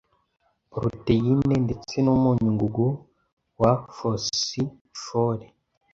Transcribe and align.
poroteyine 0.71 1.55
ndetse 1.65 1.95
n’umunyungugu 2.05 2.87
wa 3.59 3.73
fosifore 3.97 5.45